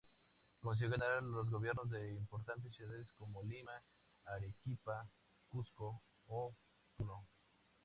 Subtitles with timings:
[0.63, 3.83] Consiguió ganar los gobiernos de importantes ciudades como Lima,
[4.25, 5.07] Arequipa,
[5.47, 6.55] Cusco o
[6.97, 7.27] Puno.